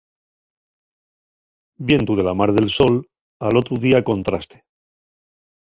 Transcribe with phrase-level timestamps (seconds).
[1.91, 2.99] Vientu de la mar del sol,
[3.49, 4.63] al otru día contraste.